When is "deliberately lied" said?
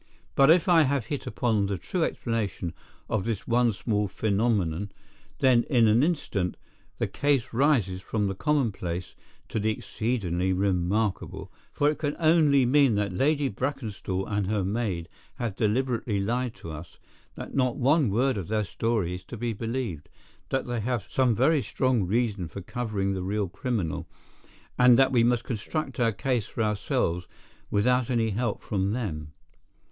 15.55-16.55